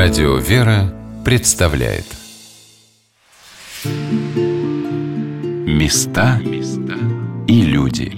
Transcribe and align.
Радио 0.00 0.36
«Вера» 0.36 0.94
представляет 1.24 2.04
Места 5.66 6.40
и 7.48 7.62
люди 7.62 8.12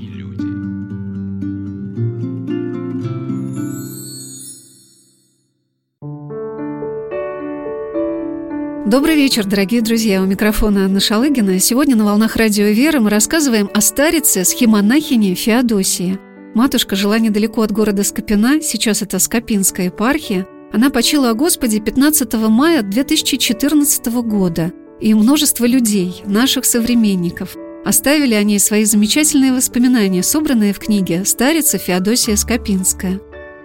Добрый 8.86 9.14
вечер, 9.16 9.46
дорогие 9.46 9.80
друзья. 9.80 10.20
У 10.20 10.26
микрофона 10.26 10.84
Анна 10.84 11.00
Шалыгина. 11.00 11.58
Сегодня 11.60 11.96
на 11.96 12.04
«Волнах 12.04 12.36
Радио 12.36 12.66
«Вера» 12.66 13.00
мы 13.00 13.08
рассказываем 13.08 13.70
о 13.72 13.80
старице 13.80 14.44
схемонахине 14.44 15.34
Феодосии. 15.34 16.18
Матушка 16.54 16.94
жила 16.94 17.18
недалеко 17.18 17.62
от 17.62 17.72
города 17.72 18.04
Скопина, 18.04 18.60
сейчас 18.60 19.00
это 19.00 19.18
Скопинская 19.18 19.86
епархия– 19.86 20.46
она 20.72 20.90
почила 20.90 21.30
о 21.30 21.34
Господе 21.34 21.80
15 21.80 22.32
мая 22.48 22.82
2014 22.82 24.06
года, 24.22 24.72
и 25.00 25.14
множество 25.14 25.64
людей, 25.64 26.22
наших 26.26 26.64
современников, 26.64 27.56
оставили 27.84 28.34
о 28.34 28.42
ней 28.42 28.58
свои 28.58 28.84
замечательные 28.84 29.52
воспоминания, 29.52 30.22
собранные 30.22 30.72
в 30.72 30.78
книге 30.78 31.24
«Старица 31.24 31.78
Феодосия 31.78 32.36
Скопинская». 32.36 33.20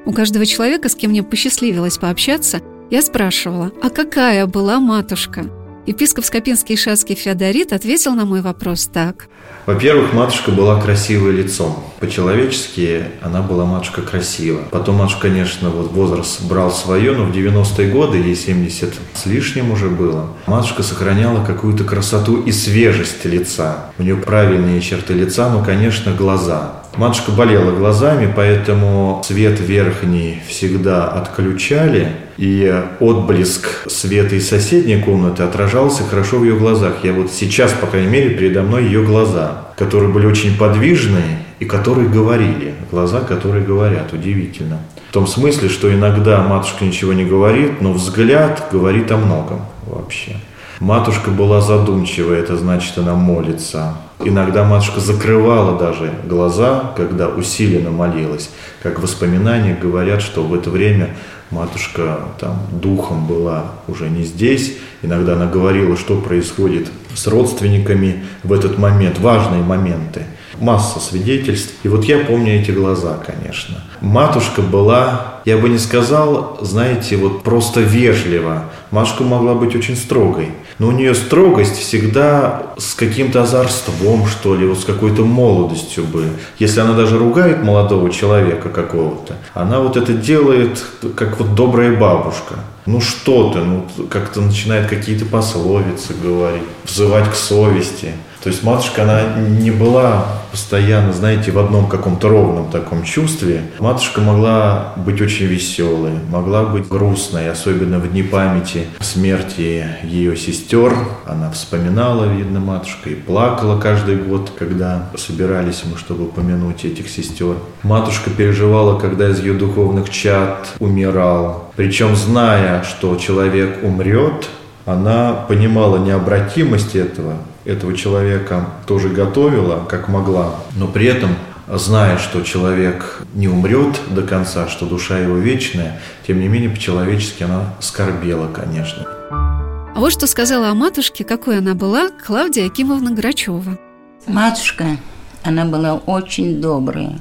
У 0.06 0.14
каждого 0.14 0.46
человека, 0.46 0.88
с 0.90 0.96
кем 0.96 1.12
мне 1.12 1.24
посчастливилось 1.24 1.98
пообщаться, 1.98 2.62
я 2.90 3.02
спрашивала, 3.02 3.72
а 3.82 3.90
какая 3.90 4.46
была 4.46 4.80
матушка? 4.80 5.46
Епископ 5.86 6.26
Скопинский 6.26 6.78
Шацкий 6.78 7.14
Феодорит 7.14 7.72
ответил 7.72 8.16
на 8.16 8.26
мой 8.26 8.42
вопрос 8.42 8.90
так. 8.92 9.28
Во-первых, 9.68 10.14
матушка 10.14 10.50
была 10.50 10.82
красивой 10.82 11.34
лицом. 11.34 11.84
По-человечески 12.00 13.04
она 13.22 13.44
была 13.44 13.66
матушка 13.66 14.02
красива. 14.02 14.62
Потом 14.72 14.96
матушка, 14.96 15.22
конечно, 15.22 15.70
вот 15.70 15.92
возраст 15.92 16.44
брал 16.44 16.72
свое, 16.72 17.12
но 17.12 17.26
в 17.26 17.32
90-е 17.32 17.92
годы, 17.92 18.18
ей 18.18 18.36
70 18.36 18.96
с 19.14 19.26
лишним 19.28 19.72
уже 19.72 19.90
было, 19.90 20.30
матушка 20.48 20.82
сохраняла 20.82 21.46
какую-то 21.46 21.84
красоту 21.84 22.42
и 22.42 22.52
свежесть 22.52 23.24
лица. 23.26 23.92
У 24.00 24.04
нее 24.04 24.16
правильные 24.16 24.82
черты 24.82 25.14
лица, 25.14 25.50
но, 25.50 25.64
конечно, 25.64 26.14
глаза. 26.14 26.82
Матушка 26.98 27.32
болела 27.32 27.72
глазами, 27.72 28.32
поэтому 28.36 29.22
свет 29.24 29.60
верхний 29.60 30.42
всегда 30.48 31.12
отключали, 31.12 32.12
и 32.38 32.84
отблеск 33.00 33.90
света 33.90 34.36
из 34.36 34.50
соседней 34.50 35.02
комнаты 35.02 35.44
отражался 35.44 36.04
хорошо 36.04 36.40
в 36.40 36.44
ее 36.44 36.56
глазах. 36.56 36.96
Я 37.04 37.14
вот 37.14 37.32
сейчас, 37.32 37.72
по 37.74 37.88
крайней 37.88 38.10
мере, 38.10 38.32
передо 38.32 38.62
мной 38.62 38.86
ее 38.86 39.04
глаза, 39.04 39.66
которые 39.78 40.12
были 40.12 40.26
очень 40.26 40.58
подвижные 40.58 41.40
и 41.60 41.66
которые 41.66 42.10
говорили. 42.10 42.74
Глаза, 42.92 43.22
которые 43.22 43.64
говорят. 43.64 44.14
Удивительно. 44.14 44.80
В 45.10 45.14
том 45.14 45.28
смысле, 45.28 45.70
что 45.70 45.94
иногда 45.94 46.42
матушка 46.42 46.84
ничего 46.84 47.14
не 47.14 47.24
говорит, 47.24 47.80
но 47.80 47.94
взгляд 47.94 48.68
говорит 48.72 49.12
о 49.12 49.18
многом 49.18 49.62
вообще. 49.86 50.36
Матушка 50.82 51.30
была 51.30 51.62
задумчивая, 51.62 52.40
это 52.40 52.58
значит, 52.58 52.98
она 52.98 53.14
молится. 53.14 53.94
Иногда 54.24 54.66
матушка 54.66 55.00
закрывала 55.00 55.80
даже 55.80 56.12
глаза, 56.26 56.92
когда 56.98 57.30
усиленно 57.30 57.92
молилась. 57.92 58.50
Как 58.84 59.02
воспоминания 59.02 59.78
говорят, 59.82 60.22
что 60.22 60.44
в 60.44 60.54
это 60.54 60.70
время 60.70 61.16
матушка 61.52 62.20
там 62.40 62.60
духом 62.72 63.28
была 63.28 63.72
уже 63.88 64.10
не 64.10 64.24
здесь. 64.24 64.78
Иногда 65.02 65.34
она 65.34 65.46
говорила, 65.46 65.96
что 65.98 66.20
происходит 66.20 66.88
с 67.14 67.28
родственниками 67.28 68.24
в 68.44 68.54
этот 68.54 68.78
момент, 68.78 69.20
важные 69.20 69.64
моменты. 69.64 70.24
Масса 70.60 71.00
свидетельств. 71.00 71.74
И 71.84 71.90
вот 71.90 72.06
я 72.06 72.20
помню 72.20 72.62
эти 72.62 72.72
глаза, 72.72 73.18
конечно. 73.26 73.84
Матушка 74.02 74.62
была, 74.62 75.42
я 75.46 75.58
бы 75.58 75.68
не 75.68 75.78
сказал, 75.78 76.58
знаете, 76.62 77.18
вот 77.18 77.44
просто 77.44 77.82
вежлива. 77.82 78.66
Матушка 78.92 79.24
могла 79.24 79.54
быть 79.54 79.76
очень 79.76 79.98
строгой. 79.98 80.50
Но 80.80 80.88
у 80.88 80.92
нее 80.92 81.16
строгость 81.16 81.78
всегда 81.78 82.74
с 82.78 82.94
каким-то 82.96 83.44
озорством, 83.44 84.26
что 84.28 84.56
ли, 84.56 84.68
вот 84.68 84.80
с 84.80 84.86
какой-то 84.86 85.24
молодостью 85.24 86.04
бы. 86.04 86.26
Если 86.60 86.80
она 86.82 86.94
даже 86.94 87.18
ругает 87.18 87.64
молодого 87.64 88.10
человека 88.10 88.70
какого-то, 88.70 89.36
она 89.54 89.80
вот 89.80 89.96
это 89.96 90.14
делает, 90.14 90.84
как 91.16 91.40
вот 91.40 91.56
добрая 91.56 91.98
бабушка. 91.98 92.56
Ну 92.86 93.02
что 93.02 93.52
ты, 93.52 93.60
ну 93.60 93.88
как-то 94.10 94.42
начинает 94.42 94.88
какие-то 94.88 95.26
пословицы 95.26 96.14
говорить, 96.22 96.62
взывать 96.84 97.32
к 97.32 97.36
совести. 97.36 98.12
То 98.46 98.52
есть 98.52 98.62
матушка, 98.62 99.02
она 99.02 99.24
не 99.40 99.72
была 99.72 100.28
постоянно, 100.52 101.14
знаете, 101.14 101.50
в 101.50 101.58
одном 101.58 101.88
каком-то 101.88 102.30
ровном 102.30 102.70
таком 102.70 103.02
чувстве. 103.02 103.64
Матушка 103.80 104.22
могла 104.22 104.94
быть 104.98 105.20
очень 105.20 105.48
веселой, 105.48 106.12
могла 106.30 106.64
быть 106.64 106.88
грустной, 106.88 107.50
особенно 107.50 107.98
в 107.98 108.12
дни 108.12 108.22
памяти 108.22 108.86
смерти 109.00 109.88
ее 110.04 110.38
сестер. 110.38 110.94
Она 111.26 111.50
вспоминала, 111.50 112.26
видно, 112.26 112.60
матушка, 112.60 113.10
и 113.10 113.16
плакала 113.16 113.82
каждый 113.82 114.18
год, 114.18 114.52
когда 114.60 115.10
собирались 115.18 115.82
мы, 115.84 115.98
чтобы 115.98 116.26
помянуть 116.26 116.86
этих 116.86 117.10
сестер. 117.10 117.56
Матушка 117.82 118.30
переживала, 118.30 119.00
когда 119.00 119.28
из 119.28 119.40
ее 119.40 119.54
духовных 119.54 120.12
чад 120.12 120.68
умирал. 120.78 121.72
Причем, 121.76 122.16
зная, 122.16 122.84
что 122.84 123.16
человек 123.16 123.80
умрет, 123.82 124.50
она 124.86 125.34
понимала 125.34 125.98
необратимость 125.98 126.96
этого, 126.96 127.38
этого 127.66 127.96
человека 127.96 128.70
тоже 128.86 129.10
готовила, 129.10 129.84
как 129.86 130.08
могла, 130.08 130.56
но 130.76 130.88
при 130.88 131.08
этом 131.08 131.36
зная, 131.68 132.18
что 132.18 132.42
человек 132.42 133.24
не 133.34 133.48
умрет 133.48 134.00
до 134.10 134.22
конца, 134.22 134.68
что 134.68 134.86
душа 134.86 135.20
его 135.20 135.38
вечная, 135.38 136.00
тем 136.26 136.40
не 136.40 136.48
менее 136.48 136.70
по-человечески 136.70 137.44
она 137.44 137.74
скорбела, 137.80 138.48
конечно. 138.48 139.08
А 139.30 140.00
вот 140.00 140.12
что 140.12 140.28
сказала 140.28 140.70
о 140.70 140.74
матушке, 140.76 141.24
какой 141.24 141.60
она 141.60 141.74
была, 141.74 142.10
Клавдия 142.10 142.68
Акимовна 142.68 143.12
Грачева. 143.12 143.80
Матушка, 144.28 144.98
она 145.44 145.66
была 145.66 145.96
очень 145.96 146.62
добрая, 146.62 147.20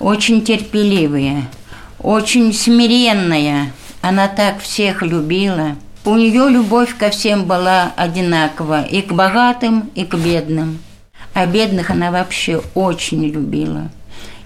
очень 0.00 0.42
терпеливая, 0.44 1.44
очень 1.98 2.52
смиренная. 2.52 3.72
Она 4.00 4.26
так 4.26 4.60
всех 4.60 5.02
любила– 5.02 5.76
у 6.04 6.16
нее 6.16 6.48
любовь 6.48 6.96
ко 6.96 7.10
всем 7.10 7.44
была 7.44 7.92
одинакова, 7.96 8.82
и 8.82 9.02
к 9.02 9.12
богатым, 9.12 9.90
и 9.94 10.04
к 10.04 10.14
бедным. 10.16 10.78
А 11.34 11.46
бедных 11.46 11.90
она 11.90 12.10
вообще 12.10 12.60
очень 12.74 13.24
любила. 13.26 13.90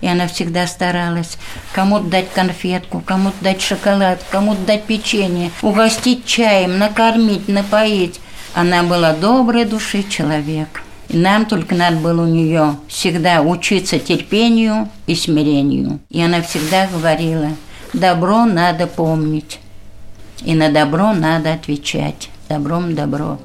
И 0.03 0.07
она 0.07 0.29
всегда 0.29 0.67
старалась 0.67 1.39
кому-то 1.73 2.05
дать 2.05 2.31
конфетку, 2.31 3.01
кому-то 3.01 3.37
дать 3.41 3.63
шоколад, 3.63 4.23
кому-то 4.31 4.61
дать 4.67 4.85
печенье, 4.85 5.51
угостить 5.63 6.27
чаем, 6.27 6.79
накормить, 6.79 7.49
напоить. 7.49 8.21
Она 8.55 8.83
была 8.83 9.15
доброй 9.15 9.65
души 9.65 10.05
человек. 10.09 10.83
И 11.09 11.17
нам 11.17 11.47
только 11.47 11.75
надо 11.75 11.97
было 11.97 12.23
у 12.23 12.29
нее 12.29 12.77
всегда 12.89 13.41
учиться 13.41 13.99
терпению 13.99 14.91
и 15.07 15.15
смирению. 15.15 16.01
И 16.11 16.21
она 16.21 16.43
всегда 16.43 16.87
говорила, 16.87 17.49
добро 17.93 18.45
надо 18.45 18.87
помнить. 18.87 19.61
И 20.45 20.55
на 20.55 20.71
добро 20.71 21.13
надо 21.13 21.53
отвечать. 21.53 22.31
Добром 22.49 22.95
добро. 22.95 23.39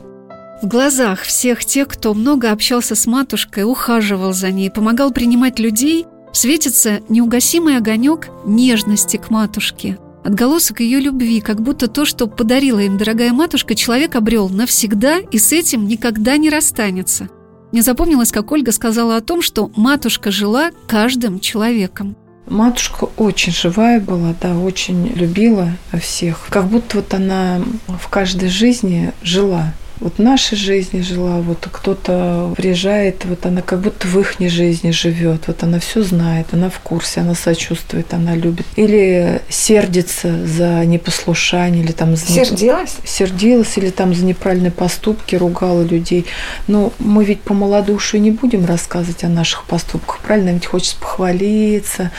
В 0.61 0.67
глазах 0.67 1.21
всех 1.21 1.65
тех, 1.65 1.87
кто 1.87 2.13
много 2.13 2.51
общался 2.51 2.95
с 2.95 3.07
матушкой, 3.07 3.63
ухаживал 3.63 4.31
за 4.33 4.51
ней, 4.51 4.69
помогал 4.69 5.11
принимать 5.11 5.57
людей, 5.57 6.05
светится 6.33 6.99
неугасимый 7.09 7.77
огонек 7.77 8.29
нежности 8.45 9.17
к 9.17 9.31
матушке. 9.31 9.97
Отголосок 10.23 10.81
ее 10.81 10.99
любви, 10.99 11.41
как 11.41 11.61
будто 11.61 11.87
то, 11.87 12.05
что 12.05 12.27
подарила 12.27 12.77
им 12.77 12.97
дорогая 12.97 13.33
матушка, 13.33 13.73
человек 13.73 14.15
обрел 14.15 14.49
навсегда 14.49 15.17
и 15.17 15.39
с 15.39 15.51
этим 15.51 15.87
никогда 15.87 16.37
не 16.37 16.51
расстанется. 16.51 17.29
Мне 17.71 17.81
запомнилось, 17.81 18.31
как 18.31 18.51
Ольга 18.51 18.71
сказала 18.71 19.15
о 19.15 19.21
том, 19.21 19.41
что 19.41 19.71
матушка 19.75 20.29
жила 20.29 20.69
каждым 20.87 21.39
человеком. 21.39 22.15
Матушка 22.47 23.05
очень 23.17 23.53
живая 23.53 23.99
была, 23.99 24.35
да, 24.41 24.57
очень 24.57 25.07
любила 25.07 25.69
всех. 25.99 26.47
Как 26.49 26.65
будто 26.65 26.97
вот 26.97 27.13
она 27.13 27.61
в 27.87 28.07
каждой 28.09 28.49
жизни 28.49 29.13
жила 29.21 29.73
вот 30.01 30.19
нашей 30.19 30.57
жизни 30.57 31.01
жила, 31.01 31.39
вот 31.41 31.67
кто-то 31.71 32.53
приезжает, 32.57 33.23
вот 33.25 33.45
она 33.45 33.61
как 33.61 33.81
будто 33.81 34.07
в 34.07 34.19
их 34.19 34.35
жизни 34.39 34.91
живет, 34.91 35.43
вот 35.47 35.63
она 35.63 35.79
все 35.79 36.01
знает, 36.01 36.47
она 36.51 36.69
в 36.69 36.79
курсе, 36.79 37.21
она 37.21 37.35
сочувствует, 37.35 38.13
она 38.13 38.35
любит. 38.35 38.65
Или 38.75 39.41
сердится 39.47 40.45
за 40.45 40.83
непослушание, 40.85 41.83
или 41.83 41.91
там... 41.91 42.15
За... 42.15 42.25
Сердилась? 42.25 42.97
Сердилась, 43.05 43.77
или 43.77 43.91
там 43.91 44.15
за 44.15 44.25
неправильные 44.25 44.71
поступки 44.71 45.35
ругала 45.35 45.83
людей. 45.83 46.25
Но 46.67 46.91
мы 46.97 47.23
ведь 47.23 47.41
по 47.41 47.53
малодушию 47.53 48.21
не 48.21 48.31
будем 48.31 48.65
рассказывать 48.65 49.23
о 49.23 49.29
наших 49.29 49.65
поступках, 49.65 50.19
правильно? 50.19 50.49
Ведь 50.49 50.65
хочется 50.65 50.97
похвалиться, 50.99 52.11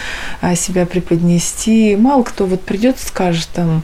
себя 0.55 0.87
преподнести. 0.87 1.96
Мало 1.96 2.23
кто 2.23 2.46
вот 2.46 2.62
придет 2.62 2.96
и 2.96 3.06
скажет 3.06 3.49
там, 3.52 3.82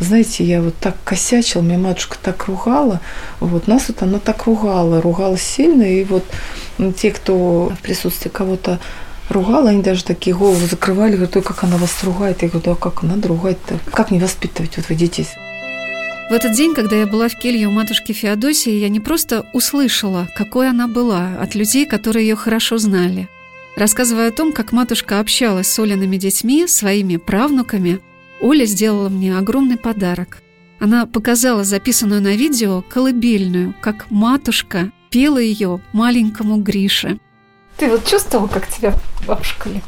знаете, 0.00 0.44
я 0.44 0.62
вот 0.62 0.74
так 0.76 0.96
косячил, 1.04 1.62
меня 1.62 1.78
матушка 1.78 2.16
так 2.22 2.46
ругала, 2.46 3.00
вот 3.40 3.66
нас 3.66 3.88
вот 3.88 4.02
она 4.02 4.18
так 4.18 4.44
ругала, 4.46 5.00
ругала 5.00 5.38
сильно, 5.38 5.82
и 5.82 6.04
вот 6.04 6.24
те, 6.96 7.10
кто 7.10 7.72
в 7.76 7.82
присутствии 7.82 8.28
кого-то 8.28 8.78
ругала, 9.30 9.70
они 9.70 9.82
даже 9.82 10.04
такие 10.04 10.36
головы 10.36 10.66
закрывали, 10.66 11.12
говорят, 11.12 11.36
ой, 11.36 11.42
как 11.42 11.64
она 11.64 11.76
вас 11.76 12.02
ругает. 12.04 12.42
Я 12.42 12.48
говорю, 12.48 12.64
да 12.70 12.74
как 12.74 13.02
надо 13.02 13.28
ругать-то? 13.28 13.78
Как 13.90 14.10
не 14.10 14.20
воспитывать 14.20 14.76
вот 14.76 14.88
вы 14.88 14.94
детей? 14.94 15.26
В 16.28 16.32
этот 16.32 16.52
день, 16.52 16.74
когда 16.74 16.96
я 16.96 17.06
была 17.06 17.28
в 17.28 17.36
келье 17.36 17.68
у 17.68 17.70
матушки 17.70 18.12
Феодосии, 18.12 18.72
я 18.72 18.88
не 18.88 19.00
просто 19.00 19.46
услышала, 19.52 20.28
какой 20.36 20.68
она 20.68 20.88
была 20.88 21.38
от 21.40 21.54
людей, 21.54 21.86
которые 21.86 22.28
ее 22.28 22.36
хорошо 22.36 22.78
знали. 22.78 23.28
Рассказывая 23.76 24.28
о 24.28 24.32
том, 24.32 24.52
как 24.52 24.72
матушка 24.72 25.20
общалась 25.20 25.68
с 25.68 25.78
Олиными 25.78 26.16
детьми, 26.16 26.66
своими 26.66 27.16
правнуками, 27.16 28.00
Оля 28.40 28.64
сделала 28.64 29.08
мне 29.08 29.36
огромный 29.36 29.76
подарок. 29.78 30.38
Она 30.78 31.06
показала 31.06 31.64
записанную 31.64 32.20
на 32.20 32.36
видео 32.36 32.82
колыбельную, 32.82 33.74
как 33.80 34.10
матушка 34.10 34.90
пела 35.10 35.38
ее 35.38 35.80
маленькому 35.92 36.58
Грише. 36.58 37.18
Ты 37.78 37.88
вот 37.88 38.06
чувствовал, 38.06 38.48
как 38.48 38.66
тебя 38.68 38.94
бабушка 39.26 39.68
любит? 39.68 39.84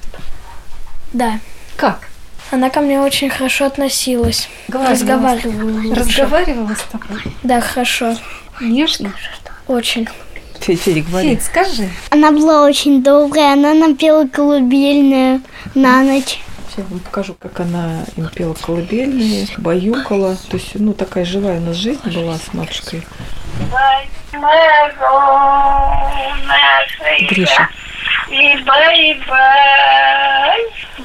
Да. 1.13 1.41
Как? 1.77 2.09
Она 2.51 2.71
ко 2.71 2.81
мне 2.81 3.01
очень 3.01 3.29
хорошо 3.29 3.67
относилась. 3.67 4.49
Говорила. 4.69 4.95
Разговаривала. 4.95 5.95
Разговаривала 5.95 6.75
с 6.75 6.83
тобой? 6.91 7.23
Да, 7.43 7.61
хорошо. 7.61 8.17
Нежно? 8.61 9.13
Очень. 9.67 10.09
Федь, 10.61 11.07
говори. 11.07 11.37
Федь, 11.37 11.45
скажи. 11.45 11.89
Она 12.11 12.33
была 12.33 12.65
очень 12.65 13.03
добрая, 13.03 13.53
она 13.53 13.75
нам 13.75 13.97
пела 13.97 14.27
колыбельную 14.27 15.43
на 15.75 16.03
ночь. 16.03 16.41
Я 16.79 16.85
вам 16.85 17.01
покажу, 17.01 17.35
как 17.35 17.59
она 17.59 18.05
им 18.17 18.29
пела 18.29 18.55
колыбельные, 18.55 19.49
баюкала. 19.57 20.37
То 20.49 20.57
есть, 20.57 20.77
ну, 20.77 20.95
такая 20.95 21.25
живая 21.25 21.59
у 21.59 21.61
нас 21.61 21.75
жизнь 21.75 22.09
была 22.09 22.37
с 22.37 22.55
матушкой. 22.55 23.05
Гриша. 27.31 27.69
И 28.31 28.57
бай, 28.65 29.21
бай, 29.27 30.61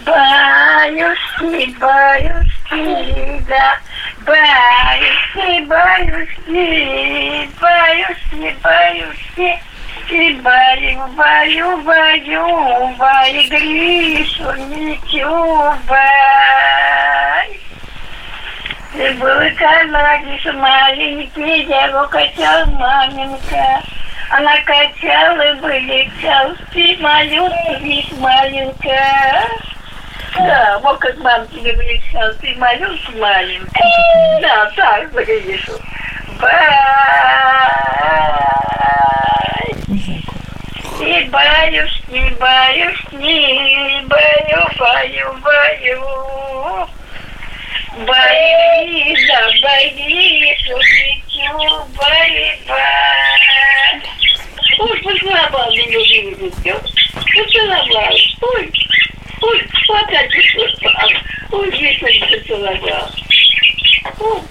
баюшки, 0.05 1.75
баюшки, 1.79 3.43
да, 3.47 3.79
баю, 4.27 5.67
баю, 5.67 6.27
баю, 7.59 8.07
бай, 8.61 9.05
Гришу, 13.50 14.51
Митю, 14.67 15.73
бай. 15.88 17.59
И 18.95 19.09
был 19.15 19.39
канадец 19.57 20.53
маленький, 20.53 21.63
я 21.63 21.88
его 21.88 22.07
качал 22.07 22.65
маменька. 22.67 23.81
Она 24.29 24.55
качала, 24.61 25.55
вылетел, 25.61 26.56
ты 26.71 26.97
малютка, 26.99 27.79
ведь 27.81 28.17
маленькая. 28.19 29.47
Да, 30.35 30.79
вот 30.79 30.99
как 30.99 31.17
мам 31.19 31.47
тебе 31.47 31.73
вылетел, 31.73 32.33
ты 32.41 32.56
малютка 32.57 33.11
маленькая. 33.17 34.41
Да, 34.41 34.71
так 34.75 35.11
выглядишь. 35.11 35.67
Бай. 36.39 36.73
И 41.03 41.25
баюшки, 41.25 42.33
баюшки, 42.39 44.01
баю, 44.07 44.61
баю, 44.79 45.33
баю. 45.41 46.88
Боится, 48.07 49.39
боится, 49.61 50.75
дитю, 51.27 51.85
боится. 51.97 52.83
Ой, 54.79 55.01
поцеловал 55.01 55.71
меня, 55.73 56.00
дитю. 56.38 56.75
Поцеловал. 57.35 58.15
Ой, 58.41 58.71
ой, 59.41 59.67
опять 59.89 60.31
поцеловал. 60.31 61.09
Ой, 61.51 61.69
Вишень 61.69 62.19
поцеловал. 62.29 63.09
Ой, 64.19 64.41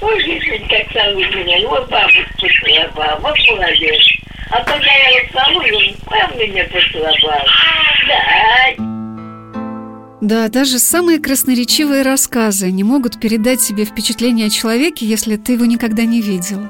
ой, 0.00 0.22
Вишень, 0.22 0.66
как 0.66 0.92
целует 0.94 1.34
меня. 1.34 1.68
Вот 1.68 1.90
бабушка 1.90 2.24
поцеловал. 2.40 3.18
Вот 3.20 3.38
молодец. 3.50 4.16
А 4.50 4.62
когда 4.62 4.86
я 4.86 5.28
целую, 5.32 5.94
он 6.06 6.38
меня 6.38 6.64
поцеловал. 6.64 7.46
Да, 8.08 8.86
Да, 10.20 10.48
даже 10.48 10.78
самые 10.78 11.18
красноречивые 11.18 12.02
рассказы 12.02 12.70
не 12.70 12.84
могут 12.84 13.20
передать 13.20 13.60
себе 13.60 13.84
впечатление 13.84 14.46
о 14.46 14.50
человеке, 14.50 15.06
если 15.06 15.36
ты 15.36 15.52
его 15.54 15.64
никогда 15.64 16.04
не 16.04 16.20
видел. 16.20 16.68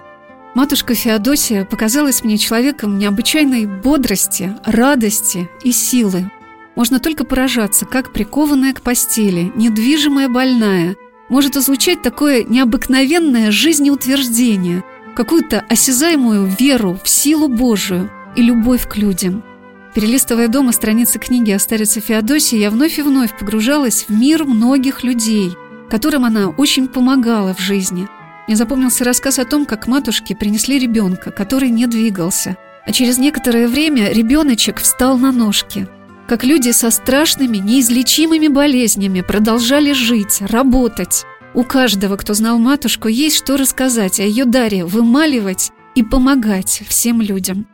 Матушка 0.55 0.95
Феодосия 0.95 1.67
показалась 1.67 2.25
мне 2.25 2.39
человеком 2.39 2.99
необычайной 2.99 3.67
бодрости, 3.67 4.55
радости 4.65 5.51
и 5.63 5.71
силы. 5.71 6.31
Можно 6.77 6.99
только 6.99 7.25
поражаться, 7.25 7.85
как 7.85 8.13
прикованная 8.13 8.73
к 8.73 8.81
постели, 8.81 9.53
недвижимая 9.55 10.31
больная, 10.31 10.97
может 11.29 11.57
излучать 11.57 12.03
такое 12.03 12.43
необыкновенное 12.45 13.51
жизнеутверждение, 13.51 14.83
какую-то 15.17 15.65
осязаемую 15.69 16.47
веру 16.47 17.01
в 17.03 17.09
силу 17.09 17.49
Божию 17.49 18.11
и 18.37 18.43
любовь 18.43 18.87
к 18.89 18.97
людям– 18.97 19.43
Перелистывая 19.97 20.49
дома 20.49 20.73
страницы 20.73 21.19
книги 21.19 21.51
о 21.53 21.59
старице 21.59 22.01
Феодосии, 22.01 22.59
я 22.59 22.71
вновь 22.71 22.99
и 22.99 23.03
вновь 23.03 23.35
погружалась 23.35 24.05
в 24.07 24.11
мир 24.11 24.45
многих 24.45 25.03
людей, 25.03 25.57
которым 25.89 26.27
она 26.27 26.51
очень 26.51 26.87
помогала 26.87 27.55
в 27.55 27.61
жизни. 27.61 28.07
Мне 28.47 28.57
запомнился 28.57 29.05
рассказ 29.05 29.39
о 29.39 29.47
том, 29.47 29.65
как 29.65 29.87
матушке 29.87 30.37
принесли 30.37 30.79
ребенка, 30.79 31.31
который 31.31 31.71
не 31.71 31.87
двигался. 31.87 32.59
А 32.85 32.93
через 32.93 33.17
некоторое 33.17 33.69
время 33.69 34.13
ребеночек 34.13 34.81
встал 34.81 35.17
на 35.17 35.33
ножки. 35.33 35.89
Как 36.29 36.45
люди 36.45 36.73
со 36.73 36.91
страшными, 36.91 37.57
неизлечимыми 37.57 38.49
болезнями 38.49 39.23
продолжали 39.23 39.93
жить, 39.95 40.43
работать. 40.43 41.25
У 41.57 41.65
каждого, 41.65 42.19
кто 42.19 42.35
знал 42.35 42.59
матушку, 42.59 43.09
есть 43.09 43.39
что 43.39 43.57
рассказать 43.57 44.21
о 44.21 44.23
ее 44.23 44.45
даре 44.45 44.85
вымаливать 44.85 45.73
и 45.95 46.03
помогать 46.03 46.83
всем 46.87 47.23
людям. 47.23 47.67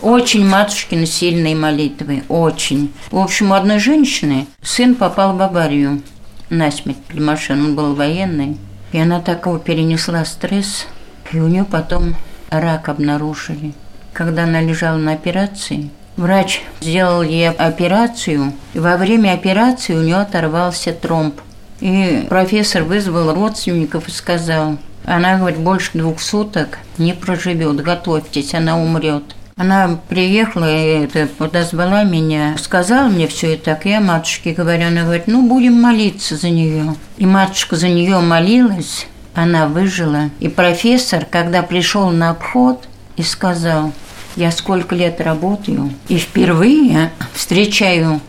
Очень 0.00 0.48
матушкины 0.48 1.04
сильные 1.04 1.54
молитвы, 1.54 2.22
очень. 2.30 2.90
В 3.10 3.18
общем, 3.18 3.50
у 3.50 3.54
одной 3.54 3.80
женщины 3.80 4.46
сын 4.62 4.94
попал 4.94 5.36
в 5.36 5.42
аварию 5.42 6.00
насмерть 6.48 6.96
при 7.06 7.20
машине, 7.20 7.64
он 7.64 7.76
был 7.76 7.94
военный. 7.94 8.56
И 8.92 8.98
она 8.98 9.20
такого 9.20 9.58
перенесла 9.58 10.24
стресс, 10.24 10.86
и 11.30 11.38
у 11.38 11.48
нее 11.48 11.66
потом 11.70 12.16
рак 12.48 12.88
обнаружили. 12.88 13.74
Когда 14.14 14.44
она 14.44 14.62
лежала 14.62 14.96
на 14.96 15.12
операции, 15.12 15.90
врач 16.16 16.62
сделал 16.80 17.20
ей 17.20 17.50
операцию, 17.50 18.54
и 18.72 18.78
во 18.78 18.96
время 18.96 19.34
операции 19.34 19.94
у 19.94 20.02
нее 20.02 20.16
оторвался 20.16 20.94
тромб. 20.94 21.38
И 21.80 22.26
профессор 22.28 22.82
вызвал 22.82 23.34
родственников 23.34 24.08
и 24.08 24.10
сказал, 24.10 24.78
она, 25.04 25.38
говорит, 25.38 25.58
больше 25.58 25.90
двух 25.94 26.20
суток 26.20 26.78
не 26.98 27.14
проживет, 27.14 27.76
готовьтесь, 27.82 28.54
она 28.54 28.78
умрет. 28.78 29.34
Она 29.56 29.98
приехала 30.08 30.70
и 30.70 31.04
это, 31.04 31.26
подозвала 31.26 32.04
меня, 32.04 32.56
сказала 32.58 33.08
мне 33.08 33.26
все 33.26 33.54
это 33.54 33.64
так. 33.74 33.86
Я 33.86 34.00
матушке 34.00 34.52
говорю, 34.52 34.86
она 34.86 35.02
говорит, 35.02 35.26
ну, 35.26 35.48
будем 35.48 35.80
молиться 35.80 36.36
за 36.36 36.50
нее. 36.50 36.94
И 37.16 37.26
матушка 37.26 37.74
за 37.74 37.88
нее 37.88 38.20
молилась, 38.20 39.06
она 39.34 39.66
выжила. 39.66 40.30
И 40.38 40.48
профессор, 40.48 41.24
когда 41.24 41.62
пришел 41.62 42.10
на 42.10 42.30
обход 42.30 42.86
и 43.16 43.22
сказал, 43.22 43.92
я 44.36 44.52
сколько 44.52 44.94
лет 44.94 45.20
работаю, 45.20 45.90
и 46.06 46.18
впервые 46.18 47.10
встречаю 47.34 48.20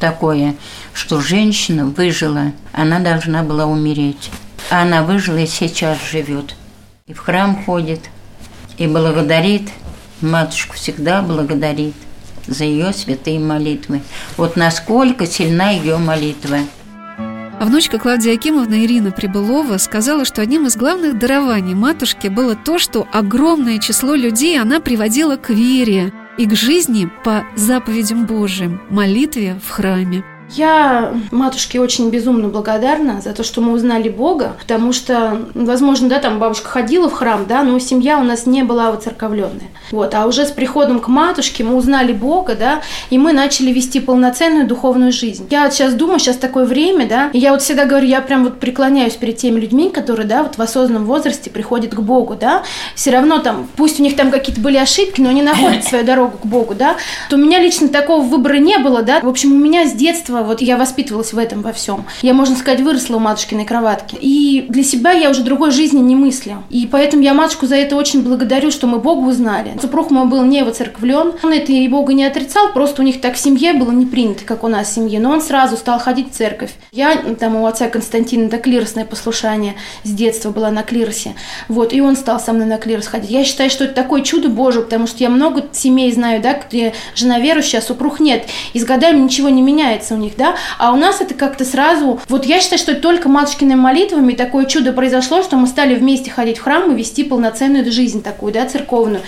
такое, 0.00 0.54
что 0.94 1.20
женщина 1.20 1.86
выжила, 1.86 2.52
она 2.72 2.98
должна 2.98 3.42
была 3.42 3.66
умереть. 3.66 4.30
А 4.70 4.82
она 4.82 5.02
выжила 5.02 5.38
и 5.38 5.46
сейчас 5.46 5.98
живет. 6.10 6.54
И 7.06 7.12
в 7.12 7.18
храм 7.18 7.64
ходит, 7.64 8.00
и 8.78 8.86
благодарит– 8.86 9.70
матушку 10.22 10.74
всегда 10.74 11.22
благодарит 11.22 11.94
за 12.46 12.64
ее 12.64 12.92
святые 12.92 13.38
молитвы. 13.38 14.02
Вот 14.36 14.56
насколько 14.56 15.26
сильна 15.26 15.70
ее 15.70 15.98
молитва. 15.98 16.58
А 17.18 17.64
внучка 17.64 17.98
Клавдия 17.98 18.34
Акимовна 18.34 18.84
Ирина 18.84 19.12
Прибылова 19.12 19.76
сказала, 19.76 20.24
что 20.24 20.42
одним 20.42 20.66
из 20.66 20.76
главных 20.76 21.18
дарований 21.18 21.74
матушки 21.74 22.26
было 22.26 22.56
то, 22.56 22.78
что 22.78 23.06
огромное 23.12 23.78
число 23.78 24.14
людей 24.14 24.60
она 24.60 24.80
приводила 24.80 25.36
к 25.36 25.50
вере 25.50 26.12
и 26.38 26.46
к 26.46 26.56
жизни 26.56 27.08
по 27.24 27.44
заповедям 27.54 28.26
Божьим, 28.26 28.80
молитве 28.90 29.60
в 29.64 29.70
храме. 29.70 30.24
Я 30.54 31.14
матушке 31.30 31.80
очень 31.80 32.10
безумно 32.10 32.48
благодарна 32.48 33.20
за 33.20 33.32
то, 33.32 33.42
что 33.42 33.60
мы 33.60 33.72
узнали 33.72 34.08
Бога, 34.08 34.56
потому 34.60 34.92
что, 34.92 35.38
возможно, 35.54 36.08
да, 36.08 36.18
там 36.18 36.38
бабушка 36.38 36.68
ходила 36.68 37.08
в 37.08 37.12
храм, 37.12 37.46
да, 37.48 37.62
но 37.62 37.78
семья 37.78 38.18
у 38.18 38.24
нас 38.24 38.46
не 38.46 38.62
была 38.62 38.90
воцерковленная. 38.90 39.70
Вот, 39.90 40.14
а 40.14 40.26
уже 40.26 40.46
с 40.46 40.50
приходом 40.50 41.00
к 41.00 41.08
матушке 41.08 41.64
мы 41.64 41.74
узнали 41.74 42.12
Бога, 42.12 42.54
да, 42.54 42.82
и 43.10 43.18
мы 43.18 43.32
начали 43.32 43.72
вести 43.72 44.00
полноценную 44.00 44.66
духовную 44.66 45.12
жизнь. 45.12 45.46
Я 45.50 45.64
вот 45.64 45.72
сейчас 45.72 45.94
думаю, 45.94 46.18
сейчас 46.18 46.36
такое 46.36 46.64
время, 46.64 47.06
да, 47.06 47.30
и 47.32 47.38
я 47.38 47.52
вот 47.52 47.62
всегда 47.62 47.84
говорю, 47.84 48.06
я 48.06 48.20
прям 48.20 48.44
вот 48.44 48.60
преклоняюсь 48.60 49.14
перед 49.14 49.36
теми 49.36 49.60
людьми, 49.60 49.90
которые, 49.90 50.26
да, 50.26 50.42
вот 50.42 50.56
в 50.56 50.62
осознанном 50.62 51.06
возрасте 51.06 51.50
приходят 51.50 51.94
к 51.94 52.00
Богу, 52.00 52.36
да, 52.38 52.62
все 52.94 53.10
равно 53.10 53.38
там, 53.38 53.68
пусть 53.76 54.00
у 54.00 54.02
них 54.02 54.16
там 54.16 54.30
какие-то 54.30 54.60
были 54.60 54.76
ошибки, 54.76 55.20
но 55.20 55.30
они 55.30 55.42
находят 55.42 55.84
свою 55.84 56.04
дорогу 56.04 56.38
к 56.38 56.46
Богу, 56.46 56.74
да, 56.74 56.96
то 57.30 57.36
у 57.36 57.38
меня 57.38 57.60
лично 57.60 57.88
такого 57.88 58.22
выбора 58.22 58.58
не 58.58 58.78
было, 58.78 59.02
да, 59.02 59.20
в 59.20 59.28
общем, 59.28 59.52
у 59.52 59.58
меня 59.58 59.86
с 59.86 59.92
детства 59.92 60.41
вот 60.42 60.60
я 60.60 60.76
воспитывалась 60.76 61.32
в 61.32 61.38
этом 61.38 61.62
во 61.62 61.72
всем. 61.72 62.04
Я, 62.22 62.34
можно 62.34 62.56
сказать, 62.56 62.80
выросла 62.80 63.16
у 63.16 63.18
матушкиной 63.18 63.64
кроватки. 63.64 64.16
И 64.20 64.66
для 64.68 64.82
себя 64.82 65.12
я 65.12 65.30
уже 65.30 65.42
другой 65.42 65.70
жизни 65.70 66.00
не 66.00 66.16
мыслю. 66.16 66.62
И 66.70 66.86
поэтому 66.90 67.22
я 67.22 67.34
матушку 67.34 67.66
за 67.66 67.76
это 67.76 67.96
очень 67.96 68.22
благодарю, 68.22 68.70
что 68.70 68.86
мы 68.86 68.98
Бога 68.98 69.26
узнали. 69.26 69.76
Супруг 69.80 70.10
мой 70.10 70.26
был 70.26 70.44
не 70.44 70.64
воцерквлен. 70.64 71.32
Он 71.42 71.52
это 71.52 71.72
и 71.72 71.88
Бога 71.88 72.12
не 72.12 72.24
отрицал, 72.24 72.72
просто 72.72 73.02
у 73.02 73.04
них 73.04 73.20
так 73.20 73.34
в 73.34 73.38
семье 73.38 73.72
было 73.72 73.90
не 73.90 74.06
принято, 74.06 74.44
как 74.44 74.64
у 74.64 74.68
нас 74.68 74.88
в 74.88 74.94
семье. 74.94 75.20
Но 75.20 75.30
он 75.30 75.40
сразу 75.40 75.76
стал 75.76 75.98
ходить 75.98 76.32
в 76.32 76.36
церковь. 76.36 76.72
Я, 76.92 77.16
там 77.16 77.56
у 77.56 77.66
отца 77.66 77.88
Константина, 77.88 78.46
это 78.46 78.58
клиросное 78.58 79.04
послушание 79.04 79.74
с 80.04 80.10
детства 80.10 80.50
была 80.50 80.70
на 80.70 80.82
клиросе. 80.82 81.34
Вот, 81.68 81.92
и 81.92 82.00
он 82.00 82.16
стал 82.16 82.40
со 82.40 82.52
мной 82.52 82.66
на 82.66 82.78
клирос 82.78 83.06
ходить. 83.06 83.30
Я 83.30 83.44
считаю, 83.44 83.70
что 83.70 83.84
это 83.84 83.94
такое 83.94 84.22
чудо 84.22 84.48
Божие, 84.48 84.84
потому 84.84 85.06
что 85.06 85.18
я 85.18 85.30
много 85.30 85.64
семей 85.72 86.12
знаю, 86.12 86.42
да, 86.42 86.54
где 86.54 86.94
жена 87.14 87.38
верующая, 87.38 87.80
а 87.80 87.82
супруг 87.82 88.20
нет. 88.20 88.46
И 88.72 88.80
с 88.80 88.84
годами 88.84 89.18
ничего 89.18 89.48
не 89.48 89.62
меняется 89.62 90.14
у 90.14 90.18
них, 90.22 90.36
да. 90.36 90.56
А 90.78 90.92
у 90.92 90.96
нас 90.96 91.20
это 91.20 91.34
как-то 91.34 91.64
сразу... 91.64 92.20
Вот 92.28 92.46
я 92.46 92.60
считаю, 92.60 92.78
что 92.78 92.94
только 92.94 93.28
матушкиными 93.28 93.78
молитвами 93.78 94.32
такое 94.32 94.64
чудо 94.64 94.92
произошло, 94.92 95.42
что 95.42 95.56
мы 95.56 95.66
стали 95.66 95.94
вместе 95.94 96.30
ходить 96.30 96.58
в 96.58 96.62
храм 96.62 96.90
и 96.90 96.94
вести 96.94 97.24
полноценную 97.24 97.90
жизнь 97.92 98.22
такую, 98.22 98.52
да, 98.52 98.66
церковную. 98.66 99.22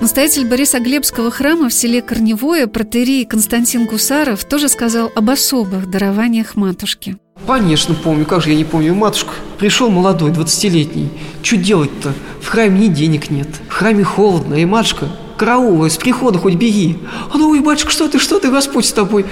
Настоятель 0.00 0.46
Борисоглебского 0.46 1.30
храма 1.32 1.68
в 1.68 1.74
селе 1.74 2.02
Корневое 2.02 2.68
протерей 2.68 3.24
Константин 3.24 3.86
Гусаров 3.86 4.44
тоже 4.44 4.68
сказал 4.68 5.10
об 5.14 5.28
особых 5.28 5.90
дарованиях 5.90 6.54
матушки. 6.54 7.16
Конечно, 7.46 7.94
помню. 7.94 8.24
Как 8.24 8.42
же 8.42 8.50
я 8.50 8.56
не 8.56 8.64
помню, 8.64 8.94
матушка. 8.94 9.32
Пришел 9.58 9.90
молодой, 9.90 10.30
20-летний. 10.30 11.10
Что 11.42 11.56
делать-то? 11.56 12.12
В 12.40 12.46
храме 12.46 12.88
ни 12.88 12.92
денег 12.92 13.30
нет. 13.30 13.48
В 13.68 13.72
храме 13.72 14.04
холодно. 14.04 14.54
И 14.54 14.64
матушка, 14.64 15.08
караул, 15.38 15.86
из 15.86 15.96
прихода 15.96 16.38
хоть 16.38 16.54
беги. 16.54 16.98
А 17.32 17.38
ну, 17.38 17.50
ой, 17.50 17.60
батюшка, 17.60 17.90
что 17.90 18.08
ты, 18.08 18.18
что 18.18 18.38
ты, 18.38 18.50
Господь 18.50 18.84
с 18.84 18.92
тобой. 18.92 19.24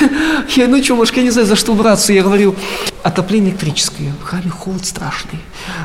Я, 0.54 0.68
ну 0.68 0.82
что, 0.82 0.94
матушка, 0.94 1.20
я 1.20 1.24
не 1.24 1.30
знаю, 1.30 1.48
за 1.48 1.56
что 1.56 1.74
браться. 1.74 2.12
Я 2.12 2.22
говорю, 2.22 2.54
отопление 3.02 3.50
электрическое, 3.50 4.12
в 4.20 4.24
храме 4.24 4.50
холод 4.50 4.84
страшный, 4.84 5.40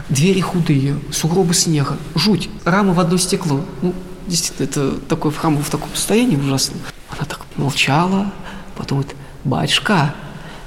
двери 0.09 0.41
худые, 0.41 0.99
сугробы 1.11 1.53
снега, 1.53 1.97
жуть, 2.13 2.49
рамы 2.65 2.93
в 2.93 2.99
одно 2.99 3.17
стекло. 3.17 3.61
Ну, 3.81 3.93
действительно, 4.27 4.65
это 4.65 4.91
такой 5.07 5.31
в 5.31 5.37
храм 5.37 5.57
в 5.57 5.69
таком 5.69 5.89
состоянии 5.95 6.35
ужасном. 6.35 6.79
Она 7.09 7.25
так 7.25 7.41
молчала, 7.55 8.31
потом 8.77 8.99
говорит, 8.99 9.17
батюшка, 9.43 10.13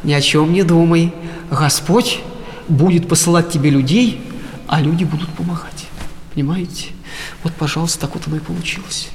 ни 0.03 0.13
о 0.13 0.21
чем 0.21 0.53
не 0.53 0.63
думай. 0.63 1.15
Господь 1.51 2.21
будет 2.69 3.09
посылать 3.09 3.51
тебе 3.51 3.71
людей, 3.71 4.23
а 4.67 4.81
люди 4.81 5.05
будут 5.05 5.29
помогать. 5.31 5.87
Понимаете? 6.35 6.89
Вот, 7.43 7.53
пожалуйста, 7.55 8.01
так 8.01 8.15
вот 8.15 8.27
оно 8.27 8.37
и 8.37 8.41
получилось. 8.41 9.09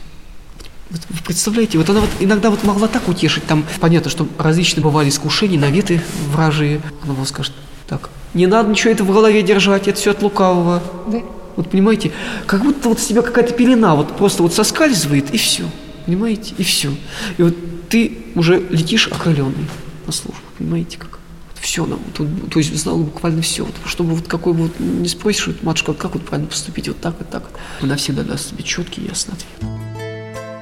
Вот 0.90 1.02
вы 1.10 1.18
представляете, 1.24 1.78
вот 1.78 1.90
она 1.90 2.00
вот 2.00 2.10
иногда 2.20 2.50
вот 2.50 2.64
могла 2.64 2.88
так 2.88 3.08
утешить, 3.10 3.46
там 3.46 3.66
понятно, 3.80 4.10
что 4.10 4.28
различные 4.38 4.84
бывали 4.84 5.10
искушения, 5.10 5.60
наветы 5.60 6.02
вражие. 6.32 6.82
Она 7.04 7.14
вот 7.14 7.28
скажет, 7.28 7.54
так, 7.88 8.10
не 8.34 8.48
надо 8.48 8.70
ничего 8.70 8.92
это 8.92 9.04
в 9.04 9.12
голове 9.12 9.42
держать, 9.42 9.88
это 9.88 10.00
все 10.00 10.12
от 10.12 10.22
лукавого. 10.22 10.82
Да. 11.08 11.22
Вот 11.58 11.72
понимаете, 11.72 12.12
как 12.46 12.62
будто 12.64 12.90
вот 12.90 13.00
с 13.00 13.08
тебя 13.08 13.22
какая-то 13.22 13.54
пелена 13.54 13.96
вот 13.96 14.16
просто 14.16 14.44
вот 14.44 14.54
соскальзывает, 14.54 15.34
и 15.34 15.38
все. 15.38 15.64
Понимаете? 16.06 16.54
И 16.58 16.64
все. 16.64 16.92
И 17.38 17.44
вот 17.44 17.56
ты 17.90 18.20
уже 18.36 18.60
летишь 18.70 19.08
окрыленный 19.08 19.68
на 20.06 20.12
службу. 20.12 20.42
Понимаете, 20.58 20.98
как? 20.98 21.17
Все 21.62 21.86
нам, 21.86 22.00
то, 22.14 22.28
то 22.50 22.60
есть 22.60 22.76
знал 22.76 22.98
буквально 22.98 23.42
все. 23.42 23.64
Вот, 23.64 23.76
чтобы 23.86 24.14
вот 24.14 24.28
какой 24.28 24.54
бы 24.54 24.64
вот 24.64 24.80
не 24.80 25.08
спросишь, 25.08 25.48
вот, 25.48 25.64
матушка, 25.64 25.94
как 25.94 26.14
вот 26.14 26.26
правильно 26.26 26.50
поступить, 26.50 26.88
вот 26.88 27.00
так, 27.00 27.16
вот 27.20 27.30
так. 27.30 27.50
Она 27.82 27.96
всегда 27.96 28.24
даст 28.24 28.50
тебе 28.50 28.64
четкий 28.64 29.02
и 29.02 29.08
ясный 29.08 29.34
ответ. 29.34 29.72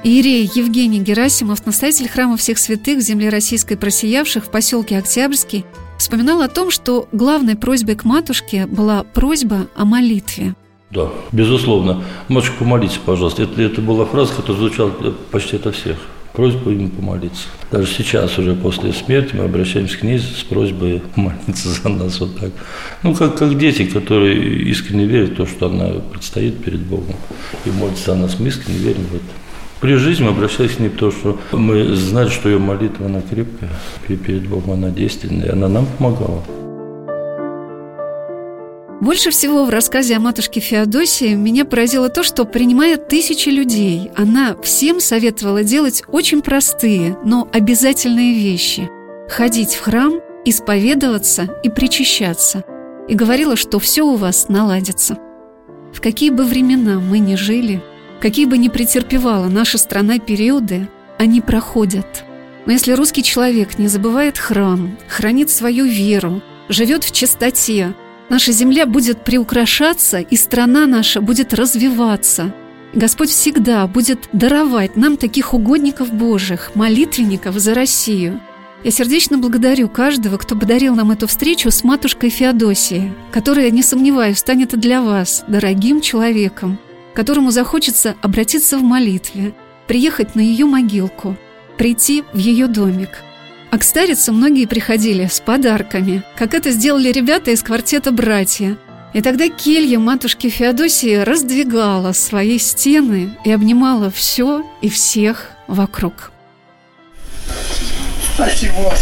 Иерей 0.04 0.48
Евгений 0.54 1.00
Герасимов, 1.00 1.66
настоятель 1.66 2.08
храма 2.08 2.36
всех 2.36 2.58
святых 2.58 2.98
в 2.98 3.00
земле 3.00 3.28
российской 3.28 3.76
просиявших 3.76 4.44
в 4.44 4.50
поселке 4.50 4.98
Октябрьский, 4.98 5.64
вспоминал 5.98 6.42
о 6.42 6.48
том, 6.48 6.70
что 6.70 7.08
главной 7.10 7.56
просьбой 7.56 7.96
к 7.96 8.04
матушке 8.04 8.66
была 8.66 9.02
просьба 9.02 9.66
о 9.74 9.84
молитве. 9.84 10.54
Да, 10.90 11.10
безусловно. 11.32 12.04
Матушка, 12.28 12.54
помолитесь, 12.60 13.00
пожалуйста. 13.04 13.42
Это, 13.42 13.60
это 13.60 13.80
была 13.80 14.04
фраза, 14.04 14.32
которая 14.34 14.60
звучала 14.60 14.90
почти 15.32 15.56
от 15.56 15.74
всех 15.74 15.96
просьбу 16.36 16.70
ему 16.70 16.90
помолиться. 16.90 17.48
Даже 17.72 17.86
сейчас, 17.86 18.38
уже 18.38 18.54
после 18.54 18.92
смерти, 18.92 19.34
мы 19.34 19.44
обращаемся 19.44 19.98
к 19.98 20.02
ней 20.02 20.18
с 20.18 20.44
просьбой 20.44 21.02
молиться 21.16 21.70
за 21.70 21.88
нас 21.88 22.20
вот 22.20 22.38
так. 22.38 22.50
Ну, 23.02 23.14
как, 23.14 23.38
как 23.38 23.58
дети, 23.58 23.86
которые 23.86 24.36
искренне 24.70 25.06
верят 25.06 25.30
в 25.30 25.36
то, 25.36 25.46
что 25.46 25.66
она 25.66 25.88
предстоит 26.12 26.62
перед 26.62 26.80
Богом 26.80 27.16
и 27.64 27.70
молится 27.70 28.12
за 28.12 28.16
нас. 28.16 28.38
Мы 28.38 28.48
искренне 28.48 28.78
верим 28.78 29.06
в 29.10 29.14
это. 29.14 29.24
При 29.80 29.94
жизни 29.94 30.24
мы 30.24 30.30
обращались 30.30 30.72
к 30.72 30.78
ней, 30.78 30.90
потому 30.90 31.12
что 31.12 31.38
мы 31.52 31.94
знали, 31.96 32.28
что 32.28 32.50
ее 32.50 32.58
молитва, 32.58 33.06
она 33.06 33.22
крепкая, 33.22 33.70
и 34.08 34.16
перед 34.16 34.46
Богом 34.46 34.72
она 34.72 34.90
действенная, 34.90 35.46
и 35.46 35.50
она 35.50 35.68
нам 35.68 35.86
помогала. 35.86 36.44
Больше 39.00 39.30
всего 39.30 39.66
в 39.66 39.68
рассказе 39.68 40.16
о 40.16 40.20
матушке 40.20 40.58
Феодосии 40.58 41.34
меня 41.34 41.66
поразило 41.66 42.08
то, 42.08 42.22
что, 42.22 42.46
принимая 42.46 42.96
тысячи 42.96 43.50
людей, 43.50 44.10
она 44.16 44.56
всем 44.62 45.00
советовала 45.00 45.62
делать 45.62 46.02
очень 46.08 46.40
простые, 46.40 47.18
но 47.22 47.46
обязательные 47.52 48.32
вещи– 48.32 48.88
ходить 49.28 49.74
в 49.74 49.82
храм, 49.82 50.20
исповедоваться 50.46 51.46
и 51.62 51.68
причащаться. 51.68 52.64
И 53.06 53.14
говорила, 53.14 53.54
что 53.54 53.78
все 53.78 54.02
у 54.02 54.16
вас 54.16 54.48
наладится. 54.48 55.18
В 55.92 56.00
какие 56.00 56.30
бы 56.30 56.44
времена 56.44 56.98
мы 56.98 57.18
ни 57.18 57.34
жили, 57.34 57.82
какие 58.18 58.46
бы 58.46 58.56
ни 58.56 58.68
претерпевала 58.68 59.46
наша 59.48 59.76
страна 59.76 60.18
периоды, 60.18 60.88
они 61.18 61.42
проходят. 61.42 62.24
Но 62.64 62.72
если 62.72 62.92
русский 62.92 63.22
человек 63.22 63.78
не 63.78 63.88
забывает 63.88 64.38
храм, 64.38 64.96
хранит 65.06 65.50
свою 65.50 65.84
веру, 65.84 66.40
живет 66.70 67.04
в 67.04 67.12
чистоте– 67.12 67.94
Наша 68.28 68.50
земля 68.50 68.86
будет 68.86 69.24
приукрашаться, 69.24 70.18
и 70.18 70.36
страна 70.36 70.86
наша 70.86 71.20
будет 71.20 71.54
развиваться. 71.54 72.52
Господь 72.92 73.30
всегда 73.30 73.86
будет 73.86 74.28
даровать 74.32 74.96
нам 74.96 75.16
таких 75.16 75.54
угодников 75.54 76.12
Божьих, 76.12 76.72
молитвенников 76.74 77.56
за 77.58 77.74
Россию. 77.74 78.40
Я 78.82 78.90
сердечно 78.90 79.38
благодарю 79.38 79.88
каждого, 79.88 80.38
кто 80.38 80.56
подарил 80.56 80.94
нам 80.94 81.10
эту 81.10 81.26
встречу 81.26 81.70
с 81.70 81.84
матушкой 81.84 82.30
Феодосией, 82.30 83.12
которая, 83.30 83.70
не 83.70 83.82
сомневаюсь, 83.82 84.38
станет 84.38 84.78
для 84.78 85.02
вас 85.02 85.44
дорогим 85.46 86.00
человеком, 86.00 86.78
которому 87.14 87.50
захочется 87.50 88.16
обратиться 88.22 88.78
в 88.78 88.82
молитве, 88.82 89.54
приехать 89.86 90.34
на 90.34 90.40
ее 90.40 90.66
могилку, 90.66 91.36
прийти 91.76 92.24
в 92.32 92.38
ее 92.38 92.66
домик– 92.66 93.22
а 93.70 93.78
к 93.78 93.82
старице 93.82 94.32
многие 94.32 94.66
приходили 94.66 95.26
с 95.26 95.40
подарками, 95.40 96.22
как 96.36 96.52
это 96.54 96.70
сделали 96.70 97.10
ребята 97.10 97.50
из 97.50 97.62
квартета 97.62 98.12
«Братья». 98.12 98.76
И 99.12 99.20
тогда 99.22 99.48
келья 99.48 99.98
матушки 99.98 100.48
Феодосии 100.50 101.16
раздвигала 101.16 102.12
свои 102.12 102.58
стены 102.58 103.36
и 103.44 103.52
обнимала 103.52 104.10
все 104.10 104.62
и 104.82 104.90
всех 104.90 105.52
вокруг. 105.66 106.32
Спасибо. 108.34 108.92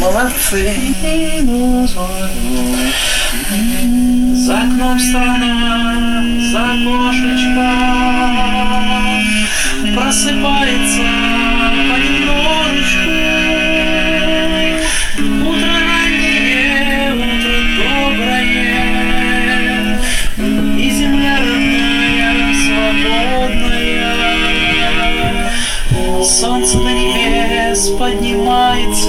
Молодцы. 0.00 0.74
За 4.46 4.58
окном 4.58 4.98
страна, 4.98 6.24
за 6.50 6.62
окошечком 6.72 8.87
просыпается 9.98 11.02
понемножечку. 11.90 13.10
Утро 15.18 15.74
раннее, 15.88 17.14
утро 17.14 17.58
доброе, 17.78 18.78
и 20.78 20.80
земля 20.90 21.34
родная, 21.40 22.30
свободная. 23.10 23.74
Солнце 26.24 26.76
до 26.78 26.90
небес 26.92 27.80
поднимается, 27.98 29.07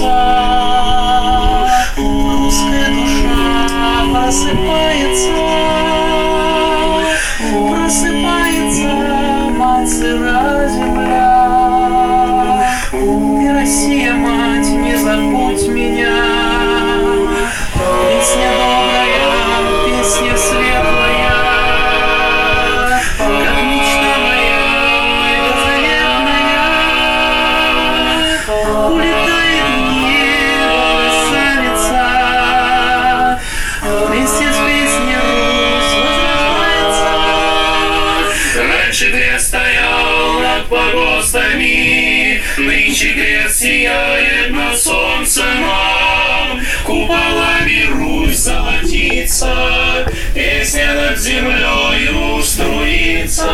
Нынче 41.60 43.12
грец 43.12 43.58
сияет 43.58 44.50
на 44.50 44.74
солнце 44.74 45.42
нам, 45.42 46.58
Куполами 46.86 47.86
Русь 47.92 48.38
золотится, 48.38 50.10
Песня 50.34 50.94
над 50.94 51.18
землею 51.18 52.42
струится, 52.42 53.50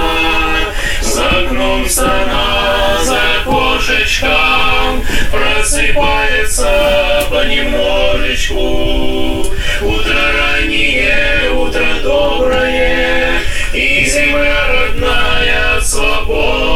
За 1.01 1.29
окном 1.29 1.89
страна, 1.89 3.03
за 3.03 3.19
окошечком 3.41 5.05
Просыпается 5.33 7.25
понемножечку. 7.29 9.53
Утро 9.83 10.33
раннее, 10.39 11.51
утро 11.53 11.85
доброе, 12.05 13.41
И 13.75 14.09
земля 14.09 14.69
родная, 14.69 15.81
свободная. 15.81 16.75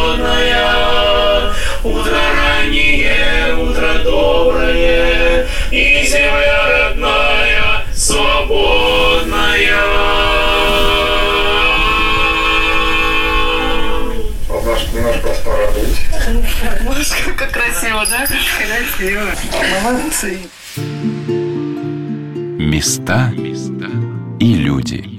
Свободная. 8.51 9.81
Наш, 14.67 15.23
наш 15.23 15.39
порадуйте. 15.45 16.01
Боже, 16.85 17.05
как 17.37 17.51
красиво, 17.53 18.05
да? 18.11 18.27
Красиво. 18.27 19.31
Молодцы. 19.83 20.39
Места 22.59 23.33
и 24.39 24.55
люди. 24.55 25.10